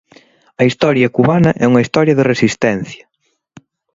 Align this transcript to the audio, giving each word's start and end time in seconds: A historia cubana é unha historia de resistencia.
A 0.61 0.63
historia 0.69 1.13
cubana 1.15 1.51
é 1.63 1.65
unha 1.71 1.83
historia 1.85 2.17
de 2.17 2.27
resistencia. 2.31 3.05